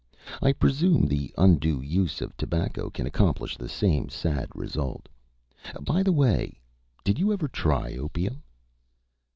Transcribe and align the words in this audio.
I 0.41 0.51
presume 0.53 1.05
the 1.05 1.31
undue 1.37 1.79
use 1.79 2.21
of 2.21 2.35
tobacco 2.35 2.89
can 2.89 3.05
accomplish 3.05 3.55
the 3.55 3.69
same 3.69 4.09
sad 4.09 4.49
result. 4.55 5.07
By 5.79 6.01
the 6.01 6.11
way, 6.11 6.59
did 7.03 7.19
you 7.19 7.31
ever 7.31 7.47
try 7.47 7.93
opium?" 7.97 8.41